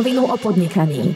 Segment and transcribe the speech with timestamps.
[0.00, 1.12] rovinu o podnikaní.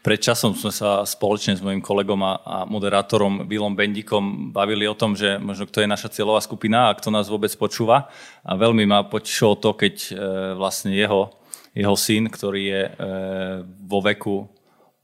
[0.00, 4.96] Pred časom sme sa spoločne s mojim kolegom a, a moderátorom Billom Bendikom bavili o
[4.96, 8.08] tom, že možno kto je naša cieľová skupina a kto nás vôbec počúva.
[8.40, 10.12] A veľmi ma potešilo to, keď e,
[10.56, 11.28] vlastne jeho,
[11.76, 12.92] jeho syn, ktorý je e,
[13.84, 14.48] vo veku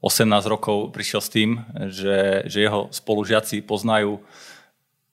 [0.01, 1.49] 18 rokov, prišiel s tým,
[1.93, 4.21] že, že jeho spolužiaci poznajú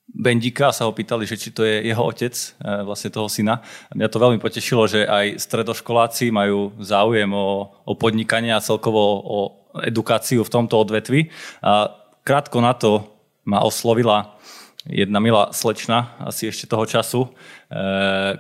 [0.09, 2.47] Bendika a sa ho pýtali, že či to je jeho otec, e,
[2.89, 3.61] vlastne toho syna.
[3.93, 9.39] Mňa to veľmi potešilo, že aj stredoškoláci majú záujem o, o podnikanie a celkovo o
[9.85, 11.29] edukáciu v tomto odvetvi.
[11.61, 11.93] A
[12.25, 13.05] krátko na to
[13.45, 14.41] ma oslovila
[14.89, 17.31] jedna milá slečna, asi ešte toho času, e,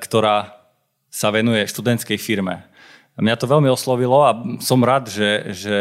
[0.01, 0.57] ktorá
[1.13, 2.65] sa venuje študentskej firme.
[3.21, 4.33] Mňa to veľmi oslovilo a
[4.65, 5.79] som rád, že, že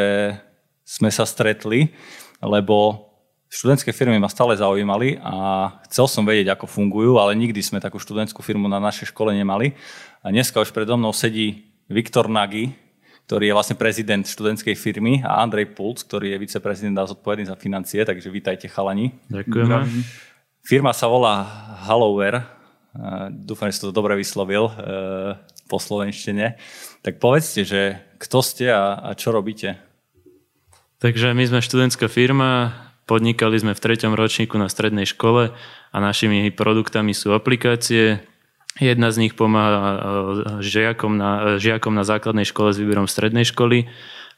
[0.83, 1.95] sme sa stretli,
[2.43, 3.06] lebo
[3.47, 7.99] študentské firmy ma stále zaujímali a chcel som vedieť, ako fungujú, ale nikdy sme takú
[7.99, 9.75] študentskú firmu na našej škole nemali.
[10.23, 12.75] A dneska už predo mnou sedí Viktor Nagy,
[13.27, 17.59] ktorý je vlastne prezident študentskej firmy a Andrej Pulc, ktorý je viceprezident a zodpovedný za
[17.59, 19.15] financie, takže vítajte chalani.
[19.31, 19.67] Ďakujem.
[20.63, 21.47] Firma sa volá
[21.87, 22.43] Halloware,
[23.31, 24.73] dúfam, že si to dobre vyslovil e,
[25.69, 26.59] po slovenštine.
[27.03, 29.79] Tak povedzte, že kto ste a, a čo robíte?
[30.97, 32.73] Takže my sme študentská firma,
[33.07, 35.55] Podnikali sme v treťom ročníku na strednej škole
[35.95, 38.19] a našimi produktami sú aplikácie.
[38.83, 39.99] Jedna z nich pomáha e,
[40.59, 43.87] žiakom na, e, žiakom na základnej škole s výberom strednej školy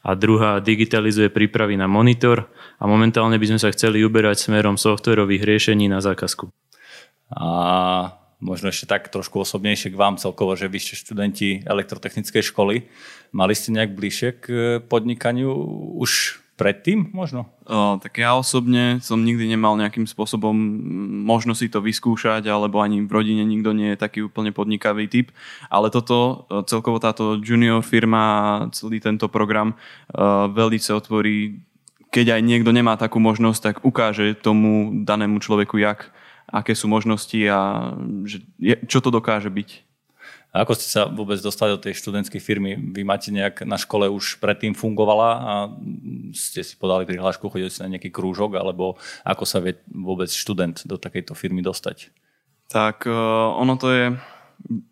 [0.06, 2.46] a druhá digitalizuje prípravy na monitor
[2.78, 6.54] a momentálne by sme sa chceli uberať smerom softwarových riešení na zákazku.
[7.34, 7.48] A
[8.38, 12.86] možno ešte tak trošku osobnejšie k vám celkovo, že vy ste študenti elektrotechnickej školy.
[13.34, 14.44] Mali ste nejak bližšie k
[14.86, 15.52] podnikaniu
[15.98, 17.48] už predtým možno?
[17.64, 20.52] O, tak ja osobne som nikdy nemal nejakým spôsobom
[21.24, 25.32] možno si to vyskúšať, alebo ani v rodine nikto nie je taký úplne podnikavý typ.
[25.72, 29.72] Ale toto, celkovo táto junior firma celý tento program
[30.12, 31.56] veľmi otvorí,
[32.10, 36.10] keď aj niekto nemá takú možnosť, tak ukáže tomu danému človeku, jak,
[36.50, 37.94] aké sú možnosti a
[38.26, 38.42] že,
[38.90, 39.89] čo to dokáže byť.
[40.50, 42.74] A ako ste sa vôbec dostali do tej študentskej firmy?
[42.74, 45.52] Vy máte nejak na škole už predtým fungovala a
[46.34, 50.82] ste si podali prihlášku, chodili ste na nejaký krúžok, alebo ako sa vie vôbec študent
[50.82, 52.10] do takejto firmy dostať?
[52.66, 53.14] Tak e,
[53.54, 54.04] ono to je...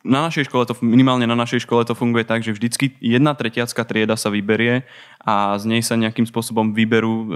[0.00, 3.84] Na našej škole to, minimálne na našej škole to funguje tak, že vždycky jedna tretiacká
[3.84, 4.88] trieda sa vyberie
[5.20, 7.26] a z nej sa nejakým spôsobom vyberú uh,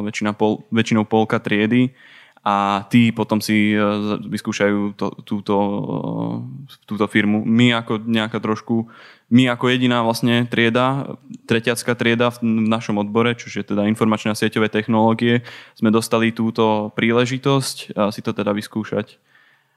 [0.00, 1.92] väčšina pol, väčšinou polka triedy
[2.42, 3.78] a tí potom si e,
[4.26, 7.46] vyskúšajú to, túto, e, túto firmu.
[7.46, 8.90] My ako nejaká trošku,
[9.30, 11.14] my ako jediná vlastne trieda,
[11.46, 15.46] tretiacká trieda v našom odbore, čo je teda informačné a sieťové technológie,
[15.78, 19.22] sme dostali túto príležitosť si to teda vyskúšať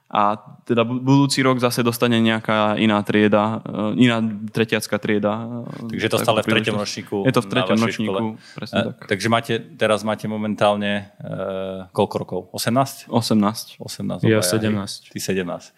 [0.06, 4.22] a teda budúci rok zase dostane nejaká iná trieda, e, iná
[4.54, 5.66] tretiacká trieda.
[5.90, 7.16] Takže je to stále v treťom ročníku.
[7.26, 8.24] Je to v treťom ročníku,
[8.54, 9.02] presne tak.
[9.10, 12.40] Takže máte, teraz máte momentálne uh, koľko rokov?
[12.54, 13.10] 18?
[13.10, 13.82] 18.
[13.82, 15.10] 18 ja 17.
[15.10, 15.74] Ty 17.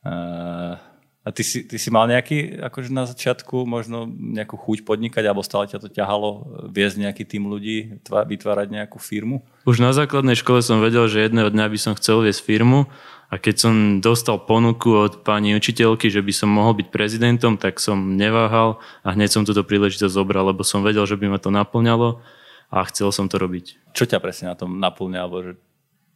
[0.00, 0.80] Uh,
[1.20, 5.44] a ty si, ty si mal nejaký, akože na začiatku možno nejakú chuť podnikať, alebo
[5.44, 9.44] stále ťa to ťahalo viesť nejaký tým ľudí, vytvárať nejakú firmu?
[9.68, 12.88] Už na základnej škole som vedel, že jedného dňa by som chcel viesť firmu
[13.30, 17.78] a keď som dostal ponuku od pani učiteľky, že by som mohol byť prezidentom, tak
[17.78, 21.54] som neváhal a hneď som túto príležitosť zobral, lebo som vedel, že by ma to
[21.54, 22.18] naplňalo
[22.74, 23.94] a chcel som to robiť.
[23.94, 25.52] Čo ťa presne na tom naplňa, alebo že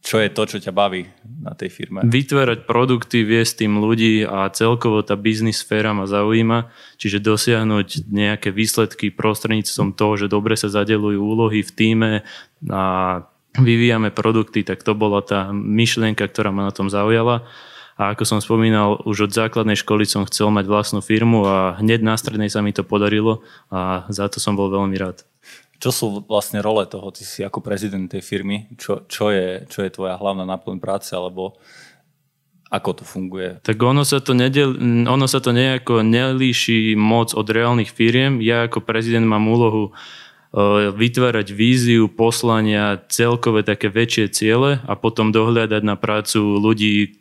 [0.05, 1.09] čo je to, čo ťa baví
[1.41, 2.05] na tej firme?
[2.05, 6.69] Vytvárať produkty, viesť tým ľudí a celkovo tá biznis sféra ma zaujíma,
[7.01, 12.11] čiže dosiahnuť nejaké výsledky prostredníctvom toho, že dobre sa zadelujú úlohy v týme
[12.69, 12.83] a
[13.59, 17.47] vyvíjame produkty, tak to bola tá myšlienka, ktorá ma na tom zaujala.
[17.95, 22.03] A ako som spomínal, už od základnej školy som chcel mať vlastnú firmu a hneď
[22.03, 23.39] na strednej sa mi to podarilo
[23.71, 25.23] a za to som bol veľmi rád.
[25.79, 27.07] Čo sú vlastne role toho?
[27.11, 28.67] Ty si ako prezident tej firmy.
[28.75, 31.55] Čo, čo, je, čo je tvoja hlavná náplň práce alebo
[32.67, 33.63] ako to funguje?
[33.63, 34.75] Tak ono sa to, nedel,
[35.07, 38.43] ono sa to nejako nelíši moc od reálnych firiem.
[38.43, 39.95] Ja ako prezident mám úlohu
[40.95, 47.19] vytvárať víziu, poslania, celkové také väčšie ciele a potom dohľadať na prácu ľudí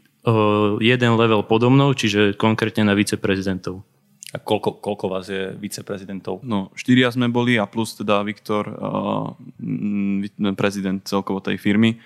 [0.79, 3.83] jeden level podo mnou, čiže konkrétne na viceprezidentov.
[4.35, 6.43] A koľko, koľko vás je viceprezidentov?
[6.43, 9.31] No, štyria sme boli a plus teda Viktor, uh,
[10.59, 12.03] prezident celkovo tej firmy.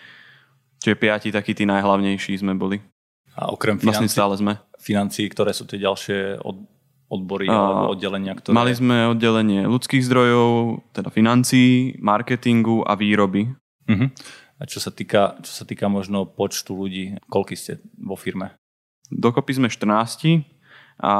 [0.76, 2.84] Čiže piati takí tí najhlavnejší sme boli.
[3.32, 4.60] A okrem financí, vlastne stále sme.
[4.76, 6.68] financí, ktoré sú tie ďalšie od,
[7.08, 8.36] odbory alebo oddelenia?
[8.36, 8.54] Ktoré...
[8.54, 13.48] Mali sme oddelenie ľudských zdrojov, teda financií, marketingu a výroby.
[13.88, 14.08] Uh-huh.
[14.58, 18.58] A čo sa, týka, čo sa týka možno počtu ľudí, koľky ste vo firme?
[19.08, 20.44] Dokopy sme 14
[20.98, 21.14] a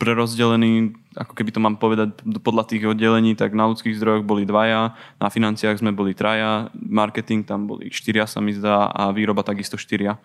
[0.00, 4.96] prerozdelený, ako keby to mám povedať podľa tých oddelení, tak na ľudských zdrojoch boli dvaja,
[5.20, 9.76] na financiách sme boli traja, marketing tam boli štyria sa mi zdá a výroba takisto
[9.76, 10.16] štyria.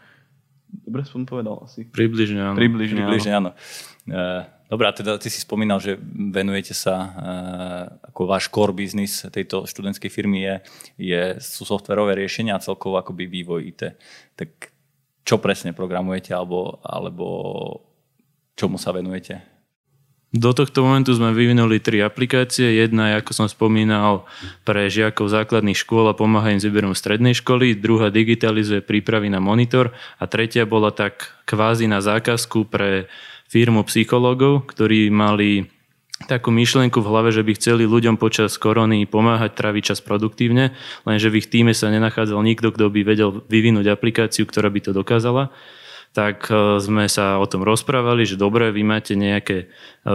[0.73, 1.85] Dobre som povedal asi.
[1.85, 2.57] Približne áno.
[2.57, 3.51] Približne, Približne áno.
[4.07, 4.47] áno.
[4.73, 6.01] Dobre, a teda ty si spomínal, že
[6.33, 10.55] venujete sa, uh, ako váš core business tejto študentskej firmy je,
[10.97, 13.81] je, sú softverové riešenia a celkovo akoby vývoj IT.
[14.33, 14.73] Tak
[15.21, 17.27] čo presne programujete alebo, alebo
[18.57, 19.53] čomu sa venujete?
[20.33, 22.81] Do tohto momentu sme vyvinuli tri aplikácie.
[22.81, 24.25] Jedna je, ako som spomínal,
[24.65, 27.77] pre žiakov základných škôl a pomáha im s výberom strednej školy.
[27.77, 29.93] Druhá digitalizuje prípravy na monitor.
[30.17, 33.05] A tretia bola tak kvázi na zákazku pre
[33.53, 35.69] firmu psychológov, ktorí mali
[36.25, 40.73] takú myšlienku v hlave, že by chceli ľuďom počas korony pomáhať traviť čas produktívne,
[41.05, 44.91] lenže v ich týme sa nenachádzal nikto, kto by vedel vyvinúť aplikáciu, ktorá by to
[44.97, 45.53] dokázala
[46.13, 50.11] tak e, sme sa o tom rozprávali, že dobre, vy máte nejaké e,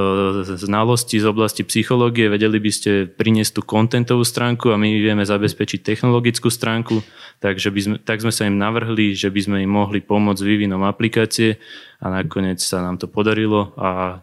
[0.46, 5.82] znalosti z oblasti psychológie, vedeli by ste priniesť tú kontentovú stránku a my vieme zabezpečiť
[5.82, 7.02] technologickú stránku,
[7.42, 10.86] takže by sme, tak sme sa im navrhli, že by sme im mohli pomôcť vývinom
[10.86, 11.58] aplikácie
[11.98, 14.22] a nakoniec sa nám to podarilo a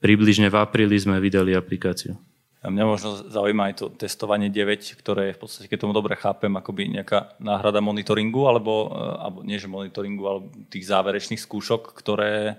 [0.00, 2.16] približne v apríli sme vydali aplikáciu.
[2.64, 6.48] Mňa možno zaujíma aj to testovanie 9, ktoré je v podstate, keď tomu dobre chápem,
[6.56, 10.40] akoby nejaká náhrada monitoringu, alebo, eh, alebo nie že monitoringu, ale
[10.72, 12.56] tých záverečných skúšok, ktoré...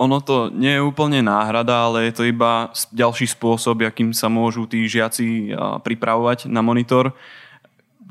[0.00, 4.64] Ono to nie je úplne náhrada, ale je to iba ďalší spôsob, akým sa môžu
[4.64, 5.52] tí žiaci
[5.84, 7.12] pripravovať na monitor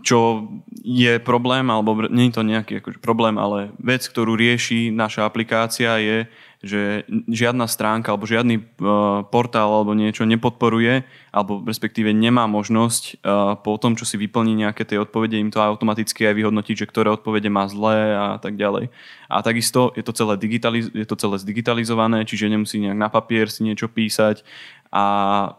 [0.02, 0.50] čo
[0.82, 5.96] je problém, alebo nie je to nejaký akože problém, ale vec, ktorú rieši naša aplikácia
[6.02, 6.26] je,
[6.62, 11.02] že žiadna stránka alebo žiadny uh, portál alebo niečo nepodporuje
[11.34, 15.58] alebo respektíve nemá možnosť uh, po tom, čo si vyplní nejaké tie odpovede, im to
[15.58, 18.94] automaticky aj vyhodnotiť, že ktoré odpovede má zlé a tak ďalej.
[19.32, 23.50] A takisto je to celé, digitaliz- je to celé zdigitalizované, čiže nemusí nejak na papier
[23.50, 24.46] si niečo písať
[24.92, 25.04] a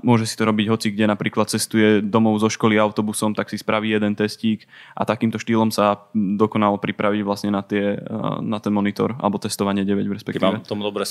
[0.04, 3.88] môže si to robiť hoci kde napríklad cestuje domov zo školy autobusom, tak si spraví
[3.88, 7.96] jeden testík a takýmto štýlom sa dokonalo pripraví vlastne na, tie,
[8.44, 10.44] na ten monitor alebo testovanie 9 respektíve.
[10.44, 11.08] Keď mám tomu dobre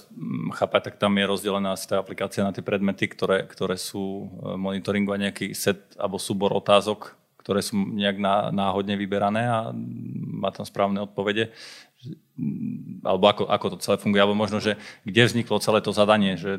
[0.54, 5.18] chápať, tak tam je rozdelená tá aplikácia na tie predmety, ktoré, ktoré sú e, monitoringu
[5.18, 8.22] a nejaký set alebo súbor otázok, ktoré sú nejak
[8.54, 9.74] náhodne vyberané a
[10.30, 11.50] má tam správne odpovede
[13.02, 16.58] alebo ako, ako to celé funguje, alebo možno, že kde vzniklo celé to zadanie, že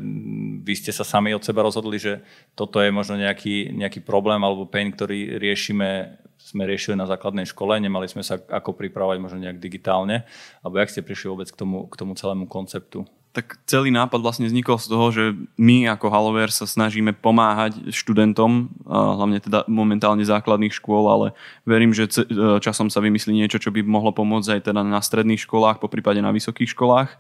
[0.63, 2.23] vy ste sa sami od seba rozhodli, že
[2.59, 7.79] toto je možno nejaký, nejaký problém alebo pain, ktorý riešime, sme riešili na základnej škole,
[7.79, 10.27] nemali sme sa ako pripravovať možno nejak digitálne,
[10.61, 13.07] alebo jak ste prišli vôbec k tomu, k tomu celému konceptu?
[13.33, 15.25] Tak celý nápad vlastne vznikol z toho, že
[15.57, 21.27] my ako Halover sa snažíme pomáhať študentom, hlavne teda momentálne základných škôl, ale
[21.65, 22.13] verím, že
[22.61, 26.21] časom sa vymyslí niečo, čo by mohlo pomôcť aj teda na stredných školách, po prípade
[26.21, 27.17] na vysokých školách.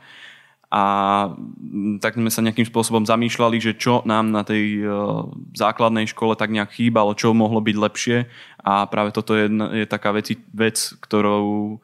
[0.72, 0.84] A
[2.00, 4.80] tak sme sa nejakým spôsobom zamýšľali, že čo nám na tej
[5.52, 8.24] základnej škole tak nejak chýbalo, čo mohlo byť lepšie.
[8.64, 11.76] A práve toto je, je taká vec, vec ktorou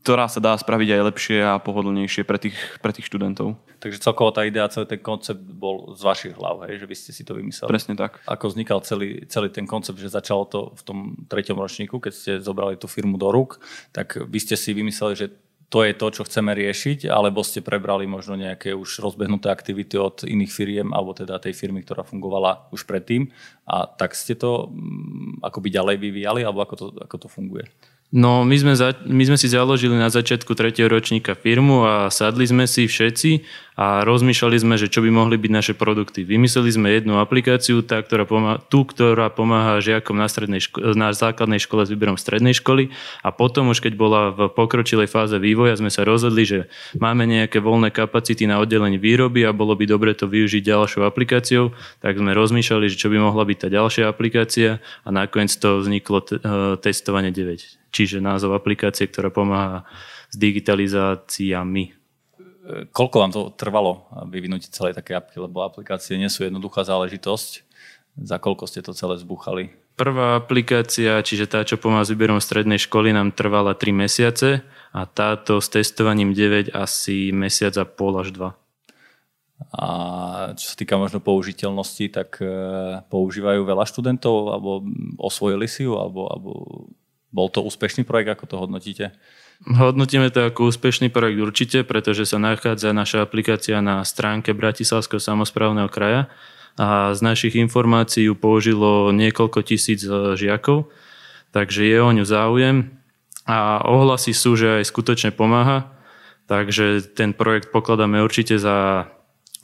[0.00, 3.60] ktorá sa dá spraviť aj lepšie a pohodlnejšie pre tých, pre tých študentov.
[3.80, 7.12] Takže celkovo tá idea, celý ten koncept bol z vašich hlav, hej, že vy ste
[7.12, 7.68] si to vymysleli.
[7.68, 8.20] Presne tak.
[8.24, 10.98] Ako vznikal celý, celý ten koncept, že začalo to v tom
[11.28, 13.60] treťom ročníku, keď ste zobrali tú firmu do rúk,
[13.92, 15.26] tak vy ste si vymysleli, že
[15.70, 20.26] to je to, čo chceme riešiť, alebo ste prebrali možno nejaké už rozbehnuté aktivity od
[20.26, 23.30] iných firiem, alebo teda tej firmy, ktorá fungovala už predtým
[23.70, 27.70] a tak ste to mm, akoby ďalej vyvíjali, alebo ako to, ako to funguje?
[28.10, 32.42] No, my sme, za, my sme si založili na začiatku tretieho ročníka firmu a sadli
[32.42, 33.46] sme si všetci
[33.78, 36.26] a rozmýšľali sme, že čo by mohli byť naše produkty.
[36.26, 41.14] Vymysleli sme jednu aplikáciu, tá, ktorá pomáha, tú, ktorá pomáha žiakom na, strednej ško- na
[41.14, 42.90] základnej škole s výberom strednej školy.
[43.22, 46.66] A potom už keď bola v pokročilej fáze vývoja, sme sa rozhodli, že
[46.98, 51.70] máme nejaké voľné kapacity na oddelenie výroby a bolo by dobre to využiť ďalšou aplikáciou,
[52.02, 56.18] tak sme rozmýšľali, že čo by mohla byť tá ďalšia aplikácia a nakoniec to vzniklo
[56.26, 59.86] t- e, testovanie 9 čiže názov aplikácie, ktorá pomáha
[60.30, 61.94] s digitalizáciami.
[62.94, 67.66] Koľko vám to trvalo vyvinúť celé také apky, lebo aplikácie nie sú jednoduchá záležitosť.
[68.20, 69.74] Za koľko ste to celé zbúchali?
[69.98, 74.64] Prvá aplikácia, čiže tá, čo pomáha s výberom strednej školy, nám trvala 3 mesiace
[74.96, 78.48] a táto s testovaním 9 asi mesiac a pol až 2.
[79.76, 79.88] A
[80.56, 82.48] čo sa týka možno použiteľnosti, tak e,
[83.12, 84.88] používajú veľa študentov alebo
[85.20, 86.50] osvojili si ju, alebo, alebo
[87.30, 89.06] bol to úspešný projekt, ako to hodnotíte?
[89.66, 95.88] Hodnotíme to ako úspešný projekt určite, pretože sa nachádza naša aplikácia na stránke Bratislavského samozprávneho
[95.92, 96.32] kraja
[96.80, 100.88] a z našich informácií ju použilo niekoľko tisíc e, žiakov,
[101.52, 102.88] takže je o ňu záujem
[103.44, 106.00] a ohlasy sú, že aj skutočne pomáha,
[106.50, 109.06] Takže ten projekt pokladáme určite za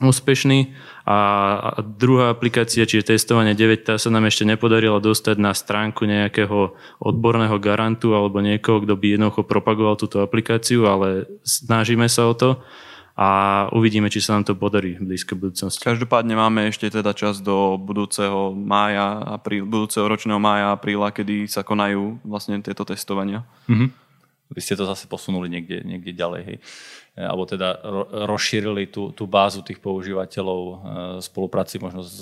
[0.01, 0.75] úspešný.
[1.07, 6.75] A druhá aplikácia, čiže testovanie 9, tá sa nám ešte nepodarila dostať na stránku nejakého
[6.99, 12.59] odborného garantu alebo niekoho, kto by jednoducho propagoval túto aplikáciu, ale snažíme sa o to
[13.17, 13.29] a
[13.73, 15.81] uvidíme, či sa nám to podarí v blízkej budúcnosti.
[15.81, 21.65] Každopádne máme ešte teda čas do budúceho mája, apríl, budúceho ročného mája, apríla, kedy sa
[21.65, 23.41] konajú vlastne tieto testovania.
[23.65, 24.06] Mm-hmm.
[24.51, 26.41] Vy ste to zase posunuli niekde, niekde ďalej.
[26.43, 26.57] Hej.
[27.15, 27.79] E, alebo teda
[28.27, 30.75] rozšírili tú, tú bázu tých používateľov e,
[31.23, 32.21] spolupráci možno s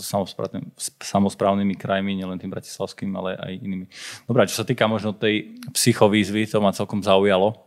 [1.01, 3.85] samozprávnymi krajmi, nielen tým bratislavským, ale aj inými.
[4.29, 7.64] Dobre, čo sa týka možno tej psychovýzvy, to ma celkom zaujalo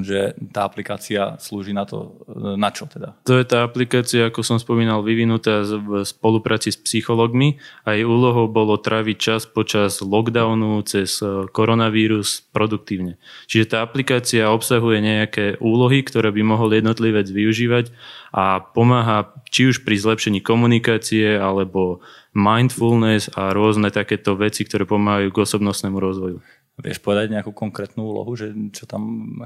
[0.00, 2.24] že tá aplikácia slúži na to,
[2.56, 3.12] na čo teda?
[3.28, 8.48] To je tá aplikácia, ako som spomínal, vyvinutá v spolupráci s psychologmi a jej úlohou
[8.48, 13.20] bolo tráviť čas počas lockdownu cez e, koronavírus produktívne.
[13.52, 17.92] Čiže tá aplikácia obsahuje nejaké úlohy, ktoré by mohol jednotlivec využívať
[18.32, 22.00] a pomáha či už pri zlepšení komunikácie alebo
[22.32, 26.40] mindfulness a rôzne takéto veci, ktoré pomáhajú k osobnostnému rozvoju.
[26.80, 29.36] Vieš povedať nejakú konkrétnu úlohu, že čo tam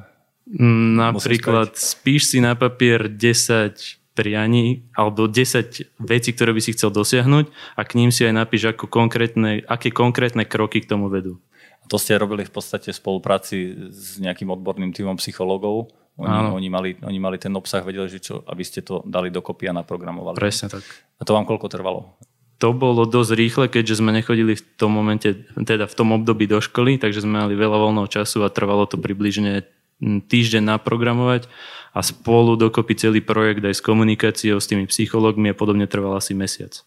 [0.46, 7.50] Napríklad spíš si na papier 10 prianí alebo 10 vecí, ktoré by si chcel dosiahnuť
[7.76, 11.36] a k ním si aj napíš, ako konkrétne, aké konkrétne kroky k tomu vedú.
[11.82, 13.56] A to ste robili v podstate v spolupráci
[13.92, 15.92] s nejakým odborným týmom psychológov.
[16.16, 19.68] Oni, oni, mali, oni mali ten obsah, vedeli, že čo, aby ste to dali dokopy
[19.68, 20.40] a naprogramovali.
[20.40, 20.82] Presne tak.
[21.20, 22.16] A to vám koľko trvalo?
[22.56, 26.56] To bolo dosť rýchle, keďže sme nechodili v tom momente, teda v tom období do
[26.64, 29.68] školy, takže sme mali veľa voľného času a trvalo to približne
[30.02, 31.48] týždeň naprogramovať
[31.96, 36.36] a spolu dokopy celý projekt aj s komunikáciou s tými psychológmi a podobne trval asi
[36.36, 36.84] mesiac.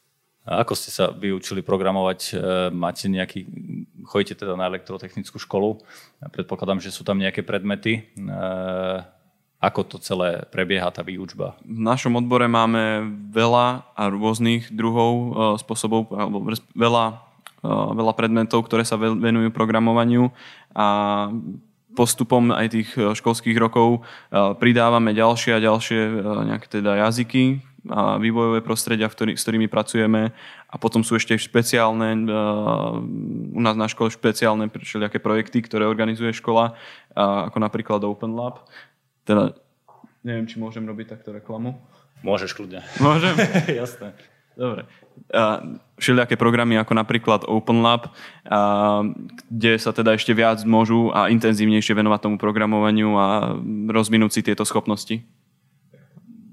[0.50, 2.20] A ako ste sa vyučili programovať?
[2.30, 2.34] E,
[2.74, 3.46] máte nejaký,
[4.06, 5.82] chodíte teda na elektrotechnickú školu,
[6.34, 8.02] predpokladám, že sú tam nejaké predmety.
[8.02, 8.30] E,
[9.62, 11.54] ako to celé prebieha, tá výučba?
[11.62, 15.28] V našom odbore máme veľa a rôznych druhov e,
[15.62, 16.42] spôsobov, alebo
[16.74, 17.06] veľa,
[17.94, 20.34] veľa predmetov, ktoré sa venujú programovaniu
[20.74, 20.88] a
[21.98, 26.12] postupom aj tých e, školských rokov e, pridávame ďalšie a ďalšie e,
[26.54, 30.36] nejaké teda jazyky a vývojové prostredia, v ktorý, s ktorými pracujeme
[30.68, 32.28] a potom sú ešte špeciálne,
[33.56, 36.76] u nás na škole špeciálne všelijaké projekty, ktoré organizuje škola,
[37.16, 38.68] ako napríklad Open Lab.
[39.24, 39.56] Teda
[40.28, 41.80] neviem, či môžem robiť takto reklamu.
[42.20, 42.84] Môžeš kľudne.
[43.00, 43.40] Môžem?
[43.80, 44.12] Jasné.
[44.60, 44.84] Dobre.
[45.32, 45.64] A
[45.96, 48.12] všelijaké programy ako napríklad OpenLab, a,
[49.48, 53.56] kde sa teda ešte viac môžu a intenzívnejšie venovať tomu programovaniu a
[53.88, 55.24] rozvinúť si tieto schopnosti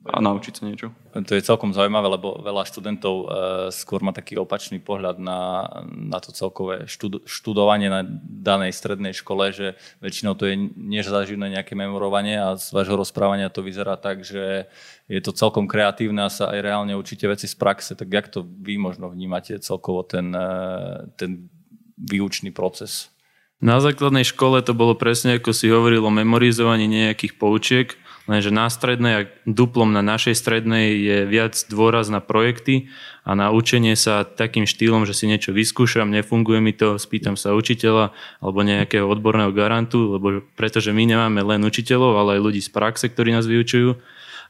[0.06, 0.88] a naučiť sa niečo.
[1.12, 3.26] To je celkom zaujímavé, lebo veľa študentov uh,
[3.75, 9.50] skôr má taký opačný pohľad na, na to celkové štud, študovanie na danej strednej škole,
[9.50, 14.70] že väčšinou to je nezaživné nejaké memorovanie a z vášho rozprávania to vyzerá tak, že
[15.10, 17.98] je to celkom kreatívne a sa aj reálne učíte veci z praxe.
[17.98, 21.50] Tak jak to vy možno vnímate celkovo ten, uh, ten
[21.98, 23.10] výučný proces?
[23.56, 27.88] Na základnej škole to bolo presne, ako si hovoril o memorizovaní nejakých poučiek,
[28.26, 32.90] Lenže na strednej a duplom na našej strednej je viac dôraz na projekty
[33.23, 37.54] a na učenie sa takým štýlom, že si niečo vyskúšam, nefunguje mi to, spýtam sa
[37.54, 38.11] učiteľa
[38.42, 43.06] alebo nejakého odborného garantu, lebo pretože my nemáme len učiteľov, ale aj ľudí z praxe,
[43.06, 43.95] ktorí nás vyučujú.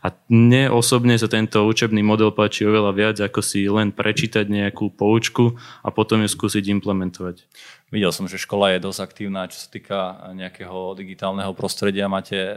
[0.07, 4.95] A mne osobne sa tento učebný model páči oveľa viac, ako si len prečítať nejakú
[4.95, 7.43] poučku a potom ju skúsiť implementovať.
[7.91, 9.99] Videl som, že škola je dosť aktívna, čo sa týka
[10.31, 12.07] nejakého digitálneho prostredia.
[12.07, 12.57] Máte e,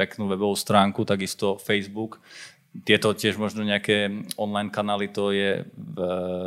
[0.00, 2.24] peknú webovú stránku, takisto Facebook.
[2.88, 4.08] Tieto tiež možno nejaké
[4.40, 5.98] online kanály, to je v,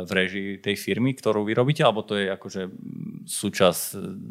[0.02, 2.62] v režii tej firmy, ktorú vy robíte, alebo to je akože
[3.30, 3.82] súčasť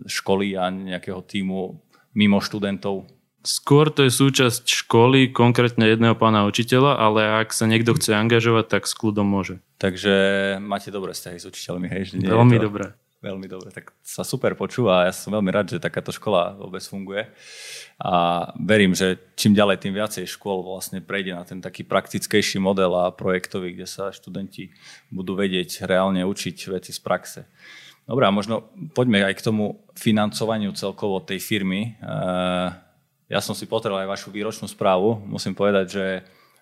[0.04, 1.80] školy a nejakého týmu
[2.20, 3.15] mimo študentov?
[3.46, 8.66] Skôr to je súčasť školy, konkrétne jedného pána učiteľa, ale ak sa niekto chce angažovať,
[8.68, 9.62] tak s kľudom môže.
[9.78, 10.14] Takže
[10.58, 12.02] máte dobré vzťahy s učiteľmi, hej?
[12.10, 12.66] Že Veľmi to...
[12.66, 12.86] dobré.
[13.26, 16.86] Veľmi dobre, tak sa super počúva a ja som veľmi rád, že takáto škola vôbec
[16.86, 17.26] funguje.
[17.98, 22.94] A verím, že čím ďalej, tým viacej škôl vlastne prejde na ten taký praktickejší model
[22.94, 24.70] a projektový, kde sa študenti
[25.10, 27.50] budú vedieť reálne učiť veci z praxe.
[28.06, 31.98] Dobre, a možno poďme aj k tomu financovaniu celkovo tej firmy.
[33.26, 35.18] Ja som si potreboval aj vašu výročnú správu.
[35.26, 36.06] Musím povedať, že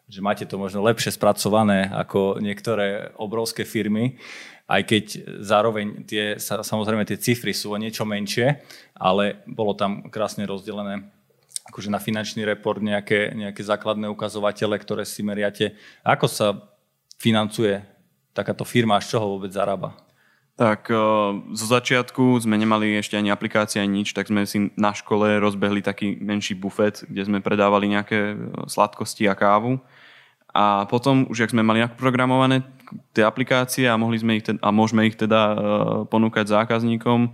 [0.03, 4.19] že máte to možno lepšie spracované ako niektoré obrovské firmy
[4.67, 5.05] aj keď
[5.43, 8.63] zároveň tie, samozrejme tie cifry sú o niečo menšie,
[8.95, 11.03] ale bolo tam krásne rozdelené
[11.63, 15.79] akože na finančný report nejaké, nejaké základné ukazovatele, ktoré si meriate.
[16.03, 16.59] Ako sa
[17.15, 17.79] financuje
[18.35, 19.95] takáto firma z čoho vôbec zarába?
[20.53, 20.85] Tak
[21.57, 25.81] zo začiatku sme nemali ešte ani aplikácie, ani nič, tak sme si na škole rozbehli
[25.81, 28.37] taký menší bufet, kde sme predávali nejaké
[28.69, 29.81] sladkosti a kávu.
[30.53, 32.61] A potom, už ak sme mali naprogramované
[33.17, 35.41] tie aplikácie a, mohli sme ich teda, a môžeme ich teda
[36.05, 37.33] ponúkať zákazníkom,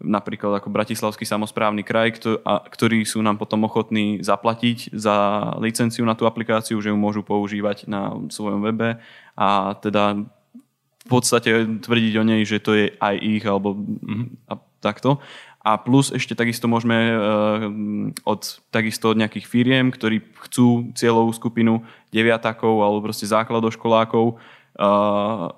[0.00, 2.22] napríklad ako Bratislavský samozprávny kraj,
[2.70, 5.16] ktorí sú nám potom ochotní zaplatiť za
[5.58, 9.02] licenciu na tú aplikáciu, že ju môžu používať na svojom webe
[9.34, 10.22] a teda
[11.10, 11.50] podstate
[11.82, 15.18] tvrdiť o nej, že to je aj ich alebo mm, a takto.
[15.60, 17.68] A plus ešte takisto môžeme uh,
[18.24, 18.40] od,
[18.72, 24.40] takisto od nejakých firiem, ktorí chcú cieľovú skupinu deviatakov alebo proste základoškolákov
[24.80, 25.52] uh,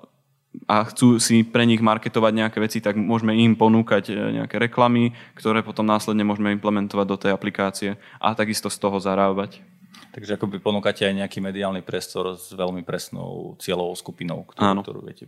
[0.67, 5.65] a chcú si pre nich marketovať nejaké veci, tak môžeme im ponúkať nejaké reklamy, ktoré
[5.65, 7.89] potom následne môžeme implementovať do tej aplikácie
[8.21, 9.72] a takisto z toho zarábať.
[10.13, 15.25] Takže akoby ponúkate aj nejaký mediálny priestor s veľmi presnou cieľovou skupinou, ktorú, ktorú viete.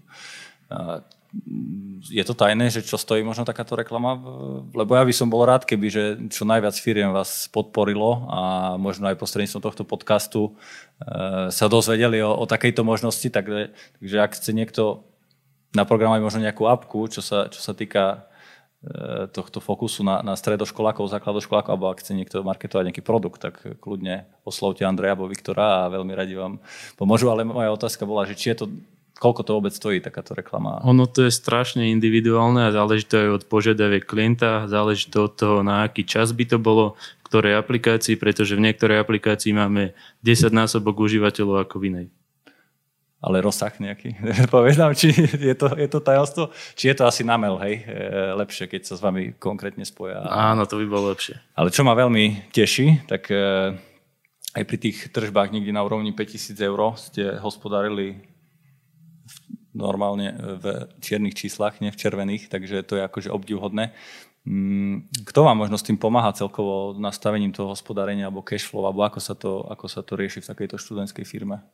[2.05, 4.15] Je to tajné, že čo stojí možno takáto reklama?
[4.72, 8.41] Lebo ja by som bol rád, keby že čo najviac firiem vás podporilo a
[8.79, 10.51] možno aj prostredníctvom tohto podcastu e,
[11.51, 13.27] sa dozvedeli o, o takejto možnosti.
[13.27, 15.03] Takže, takže ak chce niekto
[15.75, 18.31] naprogramovať možno nejakú apku, čo sa, čo sa týka
[19.34, 24.30] tohto fokusu na, na stredoškolákov, základoškolákov, alebo ak chce niekto marketovať nejaký produkt, tak kľudne
[24.46, 26.62] oslovte Andreja alebo Viktora a veľmi radi vám
[26.94, 27.34] pomôžu.
[27.34, 28.65] Ale moja otázka bola, že či je to
[29.15, 30.84] koľko to vôbec stojí takáto reklama?
[30.84, 35.34] Ono to je strašne individuálne a záleží to aj od požiadaviek klienta, záleží to od
[35.39, 39.96] toho, na aký čas by to bolo, v ktorej aplikácii, pretože v niektorej aplikácii máme
[40.20, 42.08] 10 násobok užívateľov ako v inej
[43.25, 44.13] ale rozsah nejaký.
[44.53, 48.70] Povedám, či je to, je to tajomstvo, či je to asi namel, hej, e, lepšie,
[48.70, 50.22] keď sa s vami konkrétne spoja.
[50.29, 51.41] Áno, to by bolo lepšie.
[51.58, 53.74] Ale čo ma veľmi teší, tak e,
[54.53, 58.22] aj pri tých tržbách niekde na úrovni 5000 eur ste hospodarili
[59.75, 63.91] normálne v čiernych číslach, nie v červených, takže to je akože obdivhodné.
[64.46, 69.20] Mm, kto vám možno s tým pomáha celkovo nastavením toho hospodárenia alebo cashflow, alebo ako
[69.20, 71.66] sa to, ako sa to rieši v takejto študentskej firme?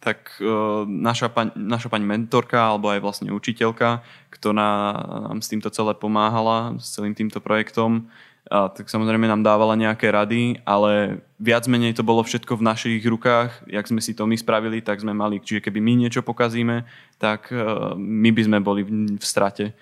[0.00, 4.00] Tak uh, naša, paň, naša pani mentorka alebo aj vlastne učiteľka,
[4.32, 4.96] ktorá
[5.28, 8.08] nám s týmto celé pomáhala, s celým týmto projektom,
[8.50, 13.04] a tak samozrejme nám dávala nejaké rady, ale viac menej to bolo všetko v našich
[13.06, 13.68] rukách.
[13.70, 16.82] Jak sme si to my spravili, tak sme mali, čiže keby my niečo pokazíme,
[17.22, 19.76] tak uh, my by sme boli v, v strate.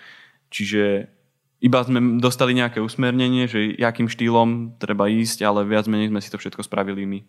[0.53, 1.09] Čiže
[1.65, 6.29] iba sme dostali nejaké usmernenie, že jakým štýlom treba ísť, ale viac menej sme si
[6.29, 7.21] to všetko spravili my.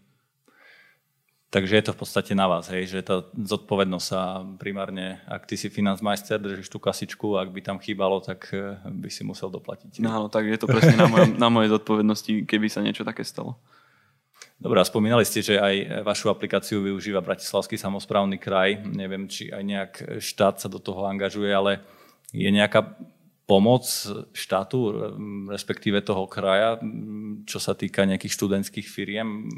[1.50, 5.58] Takže je to v podstate na vás, hej, že tá zodpovednosť sa primárne, ak ty
[5.58, 9.98] si financmajster, držíš tú kasičku, ak by tam chýbalo, tak eh, by si musel doplatiť.
[9.98, 13.26] No áno, tak je to presne na, mojom, na mojej zodpovednosti, keby sa niečo také
[13.26, 13.58] stalo.
[14.62, 18.86] Dobre, a spomínali ste, že aj vašu aplikáciu využíva Bratislavský samozprávny kraj.
[18.86, 21.82] Neviem, či aj nejak štát sa do toho angažuje, ale
[22.30, 22.94] je nejaká
[23.50, 23.82] pomoc
[24.30, 24.78] štátu,
[25.50, 26.78] respektíve toho kraja,
[27.50, 29.50] čo sa týka nejakých študentských firiem?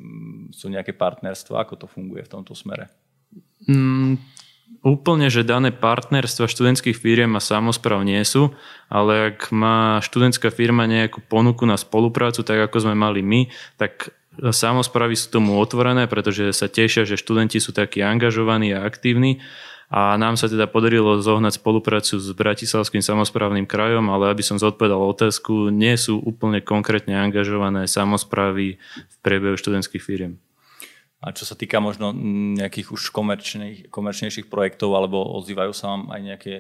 [0.56, 1.68] Sú nejaké partnerstva?
[1.68, 2.88] Ako to funguje v tomto smere?
[3.68, 4.16] Mm,
[4.80, 8.56] úplne, že dané partnerstva študentských firiem a samozpráv nie sú,
[8.88, 14.16] ale ak má študentská firma nejakú ponuku na spoluprácu, tak ako sme mali my, tak
[14.40, 19.44] samozprávy sú tomu otvorené, pretože sa tešia, že študenti sú takí angažovaní a aktívni
[19.92, 25.04] a nám sa teda podarilo zohnať spoluprácu s Bratislavským samozprávnym krajom, ale aby som zodpovedal
[25.04, 30.40] otázku, nie sú úplne konkrétne angažované samozprávy v priebehu študentských firiem.
[31.22, 32.16] A čo sa týka možno
[32.58, 36.54] nejakých už komerčných, komerčnejších projektov, alebo ozývajú sa vám aj nejaké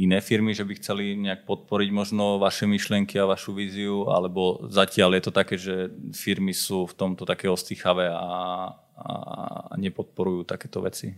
[0.00, 5.18] iné firmy, že by chceli nejak podporiť možno vaše myšlienky a vašu víziu, alebo zatiaľ
[5.18, 11.14] je to také, že firmy sú v tomto také ostýchavé a, a nepodporujú takéto veci?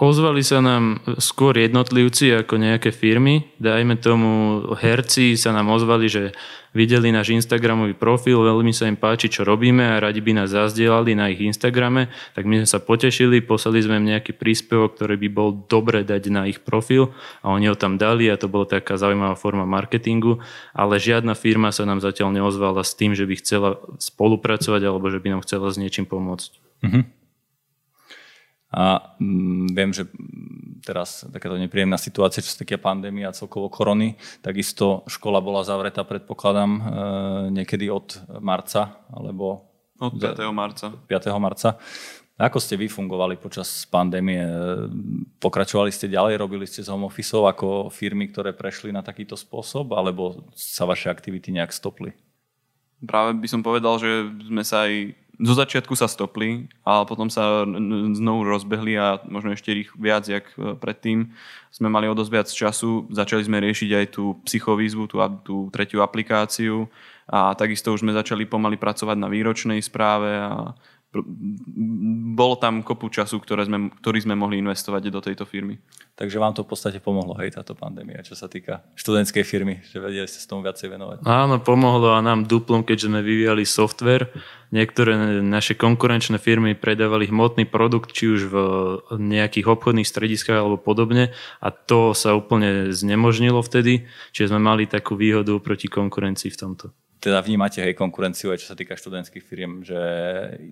[0.00, 3.52] Ozvali sa nám skôr jednotlivci ako nejaké firmy.
[3.60, 6.32] Dajme tomu, herci sa nám ozvali, že
[6.72, 11.12] videli náš Instagramový profil, veľmi sa im páči, čo robíme a radi by nás zazdielali
[11.12, 15.28] na ich Instagrame, tak my sme sa potešili, poslali sme im nejaký príspevok, ktorý by
[15.32, 19.00] bol dobre dať na ich profil a oni ho tam dali a to bola taká
[19.00, 20.40] zaujímavá forma marketingu,
[20.76, 25.20] ale žiadna firma sa nám zatiaľ neozvala s tým, že by chcela spolupracovať alebo že
[25.20, 26.65] by nám chcela s niečím pomôcť.
[26.84, 27.04] Uh-huh.
[28.76, 30.04] A mm, viem, že
[30.84, 36.06] teraz takáto nepríjemná situácia, čo sa týka pandémie a celkovo korony, takisto škola bola zavretá,
[36.06, 36.82] predpokladám, e,
[37.56, 39.66] niekedy od marca, alebo...
[39.98, 40.38] Od 5.
[40.52, 40.92] marca.
[40.92, 41.42] 5.
[41.42, 41.80] marca.
[42.36, 44.44] Ako ste vy fungovali počas pandémie?
[45.40, 49.96] Pokračovali ste ďalej, robili ste z home office ako firmy, ktoré prešli na takýto spôsob,
[49.96, 52.12] alebo sa vaše aktivity nejak stopli?
[53.08, 57.68] Práve by som povedal, že sme sa aj zo začiatku sa stopli, ale potom sa
[58.16, 61.36] znovu rozbehli a možno ešte rých viac, jak e, predtým.
[61.68, 66.88] Sme mali o viac času, začali sme riešiť aj tú psychovýzvu, tú, tú tretiu aplikáciu
[67.28, 70.72] a takisto už sme začali pomaly pracovať na výročnej správe a
[72.36, 75.80] bolo tam kopu času, ktoré sme, ktorý sme mohli investovať do tejto firmy.
[76.16, 80.00] Takže vám to v podstate pomohlo, hej, táto pandémia, čo sa týka študentskej firmy, že
[80.00, 81.16] vedeli ste s tomu viacej venovať.
[81.28, 84.32] Áno, pomohlo a nám duplom, keďže sme vyvíjali software.
[84.72, 88.56] Niektoré naše konkurenčné firmy predávali hmotný produkt, či už v
[89.16, 95.14] nejakých obchodných strediskách alebo podobne a to sa úplne znemožnilo vtedy, čiže sme mali takú
[95.14, 96.86] výhodu proti konkurencii v tomto
[97.26, 99.98] teda vnímate hej konkurenciu aj čo sa týka študentských firiem, že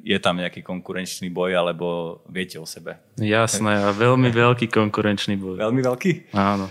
[0.07, 3.03] je tam nejaký konkurenčný boj, alebo viete o sebe?
[3.19, 5.59] Jasné, a veľmi veľký konkurenčný boj.
[5.59, 6.31] Veľmi veľký?
[6.31, 6.71] Áno.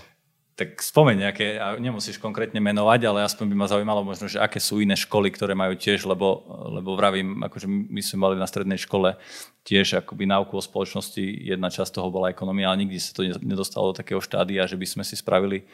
[0.54, 4.62] Tak spomeň nejaké, a nemusíš konkrétne menovať, ale aspoň by ma zaujímalo možno, že aké
[4.62, 8.78] sú iné školy, ktoré majú tiež, lebo, lebo vravím, akože my sme mali na strednej
[8.78, 9.18] škole
[9.66, 13.92] tiež akoby náuku o spoločnosti, jedna časť toho bola ekonomia, ale nikdy sa to nedostalo
[13.92, 15.66] do takého štádia, že by sme si spravili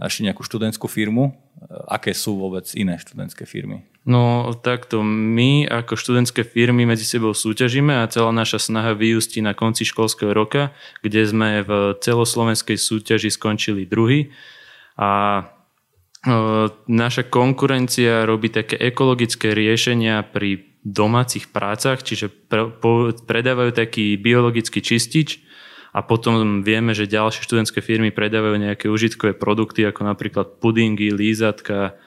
[0.00, 1.36] až nejakú študentskú firmu.
[1.86, 3.86] Aké sú vôbec iné študentské firmy?
[4.02, 9.54] No takto, my ako študentské firmy medzi sebou súťažíme a celá naša snaha vyústi na
[9.54, 10.74] konci školského roka,
[11.06, 14.34] kde sme v celoslovenskej súťaži skončili druhý
[14.98, 15.46] a
[16.86, 22.30] naša konkurencia robí také ekologické riešenia pri domácich prácach, čiže
[23.26, 25.42] predávajú taký biologický čistič,
[25.92, 32.00] a potom vieme, že ďalšie študentské firmy predávajú nejaké užitkové produkty, ako napríklad pudingy, lízatka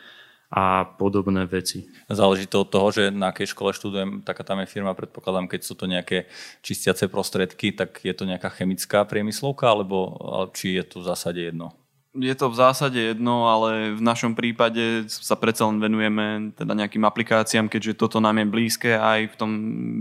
[0.49, 1.85] a podobné veci.
[2.09, 5.61] Záleží to od toho, že na akej škole študujem, taká tam je firma, predpokladám, keď
[5.61, 6.25] sú to nejaké
[6.65, 10.17] čistiace prostredky, tak je to nejaká chemická priemyslovka, alebo
[10.57, 11.77] či je to v zásade jedno?
[12.15, 17.03] Je to v zásade jedno, ale v našom prípade sa predsa len venujeme teda nejakým
[17.03, 19.51] aplikáciám, keďže toto nám je blízke a aj v, tom,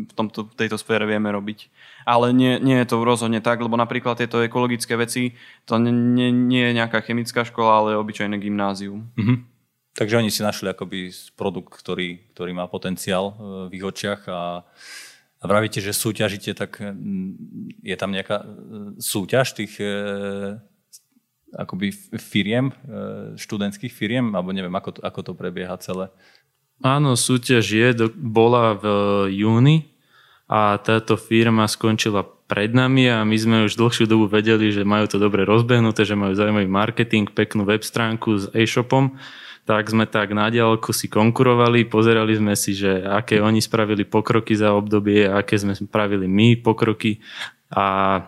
[0.06, 1.66] v tomto, tejto sfére vieme robiť.
[2.06, 5.34] Ale nie, nie je to rozhodne tak, lebo napríklad tieto ekologické veci,
[5.66, 9.10] to nie, nie, je nejaká chemická škola, ale obyčajné gymnázium.
[9.18, 9.38] Mm-hmm.
[9.94, 13.34] Takže oni si našli akoby produkt, ktorý, ktorý má potenciál e,
[13.70, 14.66] v ich očiach a,
[15.38, 16.82] a vravíte, že súťažite, tak
[17.82, 18.46] je tam nejaká e,
[18.98, 19.86] súťaž tých e,
[21.54, 22.74] akoby firiem, e,
[23.38, 26.10] študentských firiem, alebo neviem, ako to, ako to prebieha celé?
[26.82, 27.88] Áno, súťaž je,
[28.18, 28.84] bola v
[29.30, 29.94] júni
[30.50, 35.08] a táto firma skončila pred nami a my sme už dlhšiu dobu vedeli, že majú
[35.08, 39.16] to dobre rozbehnuté, že majú zaujímavý marketing, peknú web stránku s e-shopom,
[39.64, 44.52] tak sme tak na diálku si konkurovali, pozerali sme si, že aké oni spravili pokroky
[44.52, 47.24] za obdobie, aké sme spravili my pokroky
[47.72, 48.20] a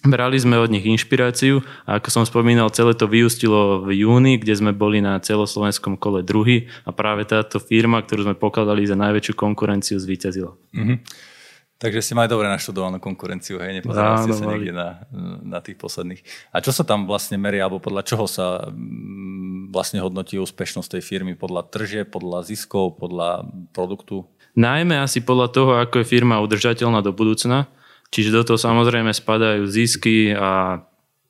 [0.00, 4.56] Brali sme od nich inšpiráciu a ako som spomínal, celé to vyústilo v júni, kde
[4.56, 9.36] sme boli na celoslovenskom kole druhý a práve táto firma, ktorú sme pokladali za najväčšiu
[9.36, 10.56] konkurenciu, zvíťazila.
[10.72, 10.96] Mm-hmm.
[11.80, 14.52] Takže ste mali dobre naštudovanú konkurenciu, hej, nepozerali ste sa mali.
[14.56, 15.04] niekde na,
[15.40, 16.20] na tých posledných.
[16.52, 21.02] A čo sa tam vlastne meria, alebo podľa čoho sa mm, vlastne hodnotí úspešnosť tej
[21.04, 21.36] firmy?
[21.40, 24.28] Podľa trže, podľa ziskov, podľa produktu?
[24.60, 27.64] Najmä asi podľa toho, ako je firma udržateľná do budúcna
[28.10, 30.82] Čiže do toho samozrejme spadajú zisky a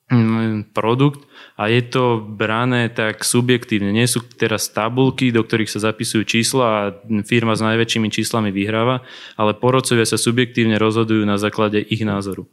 [0.09, 1.29] mm, produkt
[1.61, 3.93] a je to brané tak subjektívne.
[3.93, 6.81] Nie sú teraz tabulky, do ktorých sa zapisujú čísla a
[7.21, 9.05] firma s najväčšími číslami vyhráva,
[9.37, 12.49] ale porodcovia sa subjektívne rozhodujú na základe ich názoru.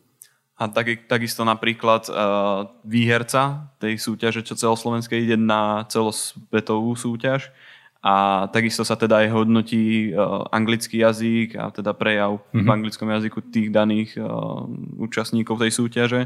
[0.58, 7.54] A tak, takisto napríklad uh, výherca tej súťaže, čo celoslovenské ide na celosvetovú súťaž,
[7.98, 12.62] a takisto sa teda aj hodnotí uh, anglický jazyk a teda prejav mm-hmm.
[12.62, 12.74] v mhm.
[12.78, 14.62] anglickom jazyku tých daných uh,
[15.02, 16.22] účastníkov tej súťaže.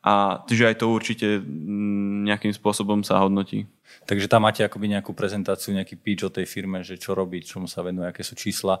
[0.00, 3.68] A takže aj to určite mm, nejakým spôsobom sa hodnotí.
[4.06, 7.66] Takže tam máte akoby nejakú prezentáciu, nejaký pitch o tej firme, že čo robí, čomu
[7.66, 8.80] sa venuje, aké sú čísla,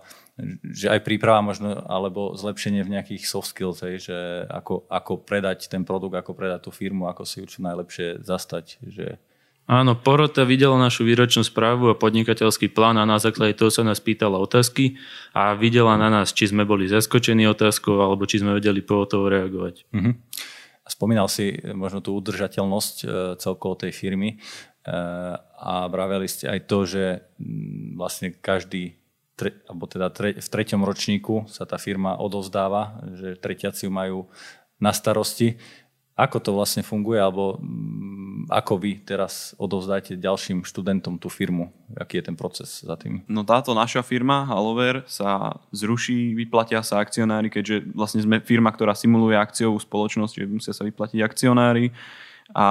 [0.64, 4.18] že aj príprava možno, alebo zlepšenie v nejakých soft skills, hej, že
[4.48, 8.80] ako, ako predať ten produkt, ako predať tú firmu, ako si ju čo najlepšie zastať,
[8.86, 9.20] že
[9.70, 14.02] Áno, porota videla našu výročnú správu a podnikateľský plán a na základe toho sa nás
[14.02, 14.98] pýtala otázky
[15.30, 19.30] a videla na nás, či sme boli zaskočení otázkou alebo či sme vedeli po toho
[19.30, 19.86] reagovať.
[19.94, 20.18] Uh-huh.
[20.90, 23.06] Spomínal si možno tú udržateľnosť e,
[23.38, 24.36] celkovo tej firmy e,
[25.38, 28.98] a braveli ste aj to, že m, vlastne každý
[29.38, 34.26] tre, alebo teda tre, v treťom ročníku sa tá firma odovzdáva, že tretiaci majú
[34.82, 35.60] na starosti.
[36.20, 41.72] Ako to vlastne funguje, alebo mm, ako vy teraz odovzdáte ďalším študentom tú firmu?
[41.96, 43.24] Aký je ten proces za tým?
[43.24, 48.92] No táto naša firma, Halover, sa zruší, vyplatia sa akcionári, keďže vlastne sme firma, ktorá
[48.92, 51.88] simuluje akciovú spoločnosť, že musia sa vyplatiť akcionári
[52.50, 52.66] a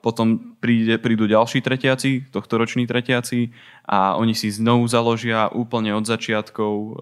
[0.00, 3.52] potom príde, prídu ďalší tretiaci, tohtoroční tretiaci
[3.84, 6.92] a oni si znovu založia úplne od začiatkov uh,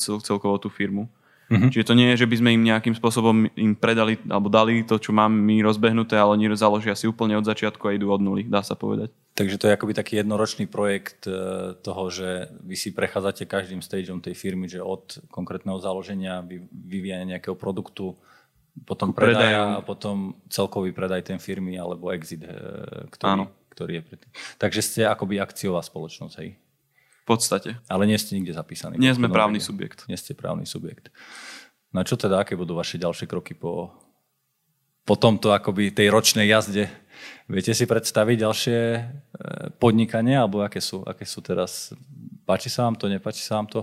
[0.00, 1.12] cel, celkovo tú firmu.
[1.48, 1.70] Mm-hmm.
[1.72, 5.00] Čiže to nie je, že by sme im nejakým spôsobom im predali alebo dali to,
[5.00, 8.44] čo máme my rozbehnuté, ale oni založia si úplne od začiatku a idú od nuly,
[8.44, 9.08] dá sa povedať.
[9.32, 14.20] Takže to je akoby taký jednoročný projekt e, toho, že vy si prechádzate každým stageom
[14.20, 18.12] tej firmy, že od konkrétneho založenia, vyvíjania nejakého produktu,
[18.84, 22.52] potom predaja a potom celkový predaj tej firmy alebo exit, e,
[23.08, 24.30] ktorý, ktorý je predtým.
[24.60, 26.60] Takže ste akoby akciová spoločnosť, hej?
[27.28, 27.76] Podstate.
[27.92, 28.96] Ale nie ste nikde zapísaní.
[28.96, 30.08] Nie sme právny subjekt.
[30.08, 31.12] Nie ste právny subjekt.
[31.92, 33.92] No čo teda, aké budú vaše ďalšie kroky po,
[35.04, 36.88] po tomto akoby tej ročnej jazde?
[37.44, 39.00] Viete si predstaviť ďalšie e,
[39.76, 41.92] podnikanie, alebo aké sú, aké sú teraz?
[42.48, 43.80] Páči sa vám to, nepáči sa vám to?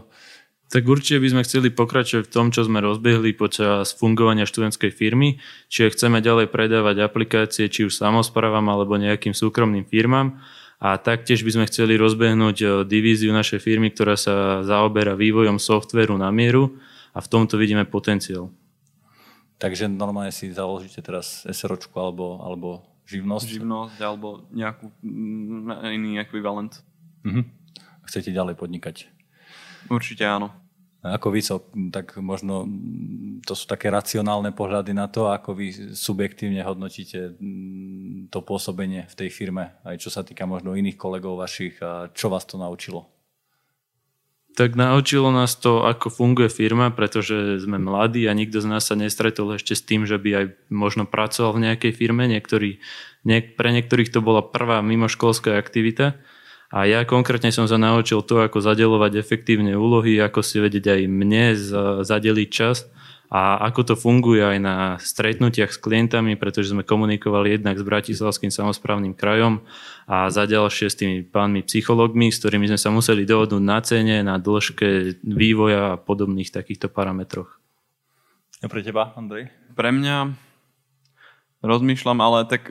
[0.74, 5.38] Tak určite by sme chceli pokračovať v tom, čo sme rozbehli počas fungovania študentskej firmy,
[5.70, 10.42] čiže chceme ďalej predávať aplikácie či už samozprávam alebo nejakým súkromným firmám
[10.86, 16.14] a taktiež by sme chceli rozbehnúť eh, divíziu našej firmy, ktorá sa zaoberá vývojom softveru
[16.22, 16.78] na mieru
[17.18, 18.54] a v tomto vidíme potenciál.
[19.58, 22.70] Takže normálne si založíte teraz SROčku alebo, alebo
[23.08, 23.48] živnosť?
[23.56, 26.78] Živnosť alebo nejakú mm, iný ekvivalent.
[27.26, 27.42] Mhm.
[28.06, 29.10] Chcete ďalej podnikať?
[29.90, 30.54] Určite áno.
[31.06, 31.46] Ako vy,
[31.94, 32.66] tak možno
[33.46, 39.14] to sú také racionálne pohľady na to, ako vy subjektívne hodnotíte mm, to pôsobenie v
[39.14, 43.06] tej firme, aj čo sa týka možno iných kolegov vašich a čo vás to naučilo?
[44.56, 48.96] Tak naučilo nás to, ako funguje firma, pretože sme mladí a nikto z nás sa
[48.96, 52.24] nestretol ešte s tým, že by aj možno pracoval v nejakej firme.
[52.32, 52.80] Niektorí,
[53.28, 56.16] niek- pre niektorých to bola prvá mimoškolská aktivita
[56.74, 61.02] a ja konkrétne som sa naučil to, ako zadelovať efektívne úlohy, ako si vedieť aj
[61.06, 61.46] mne
[62.02, 62.90] zadeliť čas
[63.30, 68.54] a ako to funguje aj na stretnutiach s klientami, pretože sme komunikovali jednak s Bratislavským
[68.54, 69.66] samozprávnym krajom
[70.06, 74.22] a za ďalšie s tými pánmi psychológmi, s ktorými sme sa museli dohodnúť na cene,
[74.22, 77.58] na dĺžke vývoja a podobných takýchto parametroch.
[78.62, 79.50] A pre teba, Andrej?
[79.74, 80.45] Pre mňa
[81.66, 82.70] rozmýšľam, ale tak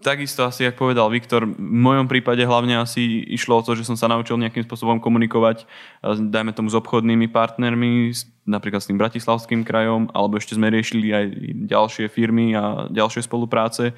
[0.00, 3.96] takisto asi, ako povedal Viktor, v mojom prípade hlavne asi išlo o to, že som
[3.96, 5.68] sa naučil nejakým spôsobom komunikovať,
[6.04, 8.12] dajme tomu s obchodnými partnermi,
[8.48, 11.24] napríklad s tým Bratislavským krajom, alebo ešte sme riešili aj
[11.68, 13.92] ďalšie firmy a ďalšie spolupráce.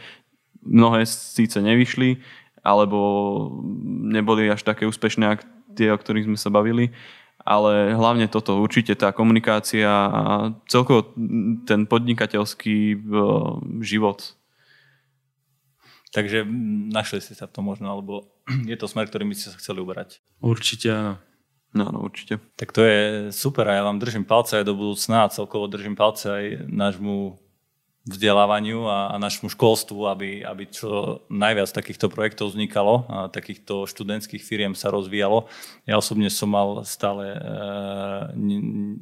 [0.63, 2.23] Mnohé síce nevyšli,
[2.63, 2.99] alebo
[4.07, 5.43] neboli až také úspešné, ako
[5.75, 6.91] tie, o ktorých sme sa bavili
[7.43, 11.11] ale hlavne toto, určite tá komunikácia a celkovo
[11.67, 12.97] ten podnikateľský e,
[13.83, 14.39] život.
[16.13, 16.45] Takže
[16.93, 18.31] našli ste sa v tom možno, alebo
[18.71, 20.23] je to smer, ktorým by ste sa chceli uberať?
[20.39, 21.15] Určite áno.
[21.73, 22.37] No, no, určite.
[22.61, 25.97] Tak to je super a ja vám držím palce aj do budúcna a celkovo držím
[25.97, 27.42] palce aj nášmu
[28.03, 34.43] vzdelávaniu a, a našemu školstvu, aby, aby čo najviac takýchto projektov vznikalo a takýchto študentských
[34.43, 35.47] firiem sa rozvíjalo.
[35.87, 37.39] Ja osobne som mal stále e,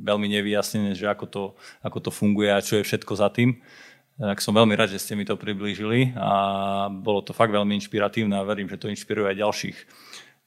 [0.04, 1.44] veľmi nevyjasnené, že ako to,
[1.80, 3.56] ako to funguje a čo je všetko za tým.
[4.20, 8.36] Tak som veľmi rád, že ste mi to priblížili a bolo to fakt veľmi inšpiratívne
[8.36, 9.78] a verím, že to inšpiruje aj ďalších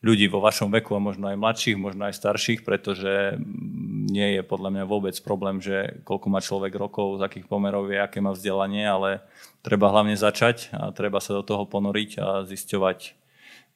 [0.04, 3.40] ľudí vo vašom veku a možno aj mladších, možno aj starších, pretože
[4.12, 8.04] nie je podľa mňa vôbec problém, že koľko má človek rokov, z akých pomerov je,
[8.04, 9.24] aké má vzdelanie, ale
[9.64, 13.00] treba hlavne začať a treba sa do toho ponoriť a zisťovať,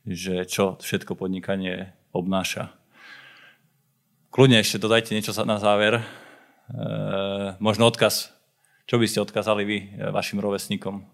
[0.03, 2.75] že čo všetko podnikanie obnáša.
[4.35, 6.03] Kľudne ešte dodajte niečo na záver.
[6.03, 6.03] E,
[7.63, 8.35] možno odkaz.
[8.83, 11.07] Čo by ste odkázali vy e, vašim rovesníkom?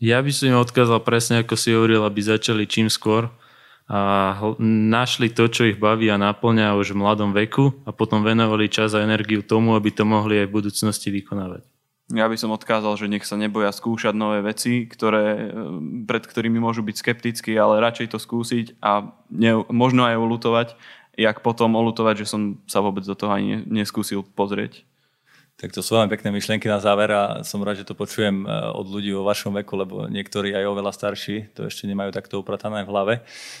[0.00, 3.28] Ja by som im odkázal presne, ako si hovoril, aby začali čím skôr,
[3.90, 8.70] a našli to, čo ich baví a naplňa už v mladom veku a potom venovali
[8.70, 11.66] čas a energiu tomu, aby to mohli aj v budúcnosti vykonávať.
[12.14, 15.50] Ja by som odkázal, že nech sa neboja skúšať nové veci, ktoré,
[16.06, 20.68] pred ktorými môžu byť skeptickí, ale radšej to skúsiť a ne, možno aj olutovať,
[21.18, 24.86] jak potom olutovať, že som sa vôbec do toho ani neskúsil pozrieť.
[25.60, 28.50] Tak to sú veľmi pekné myšlienky na záver a som rád, že to počujem e,
[28.72, 32.80] od ľudí vo vašom veku, lebo niektorí aj oveľa starší to ešte nemajú takto upratané
[32.80, 33.14] v hlave.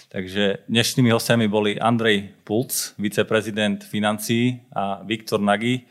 [0.08, 5.82] Takže dnešnými hostiami boli Andrej Pulc, viceprezident financií a Viktor Nagy, e,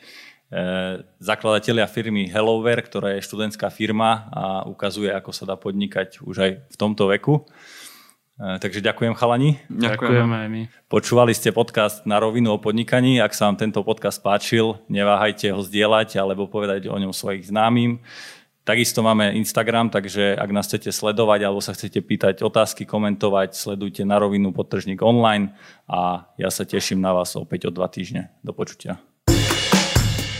[1.22, 6.52] zakladatelia firmy Helloware, ktorá je študentská firma a ukazuje, ako sa dá podnikať už aj
[6.58, 7.46] v tomto veku.
[8.40, 9.60] E, takže ďakujem chalani.
[9.68, 10.62] Ďakujem aj my.
[10.88, 13.20] Počúvali ste podcast na rovinu o podnikaní.
[13.20, 18.00] Ak sa vám tento podcast páčil, neváhajte ho zdieľať alebo povedať o ňom svojich známym.
[18.64, 24.06] Takisto máme Instagram, takže ak nás chcete sledovať alebo sa chcete pýtať otázky, komentovať, sledujte
[24.06, 25.58] na rovinu podtržník online
[25.90, 28.30] a ja sa teším na vás opäť o dva týždne.
[28.46, 29.02] Do počutia.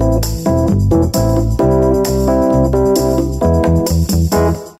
[0.00, 1.67] Thank you.